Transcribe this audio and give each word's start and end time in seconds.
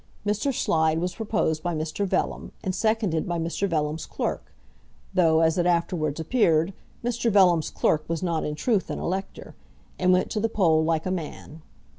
Mr. 0.25 0.51
Slide 0.51 0.97
was 0.97 1.13
proposed 1.13 1.61
by 1.61 1.75
Mr. 1.75 2.07
Vellum, 2.07 2.51
and 2.63 2.73
seconded 2.73 3.27
by 3.27 3.37
Mr. 3.37 3.69
Vellum's 3.69 4.07
clerk, 4.07 4.51
though, 5.13 5.41
as 5.41 5.59
it 5.59 5.67
afterwards 5.67 6.19
appeared, 6.19 6.73
Mr. 7.03 7.31
Vellum's 7.31 7.69
clerk 7.69 8.05
was 8.09 8.23
not 8.23 8.43
in 8.43 8.55
truth 8.55 8.89
an 8.89 8.97
elector, 8.97 9.53
and 9.99 10.11
went 10.11 10.31
to 10.31 10.39
the 10.39 10.49
poll 10.49 10.83
like 10.83 11.05
a 11.05 11.11
man. 11.11 11.61